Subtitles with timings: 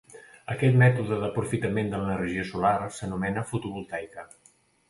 [0.53, 4.29] Aquest mètode d'aprofitament de l'energia solar s'anomena fotovoltaica.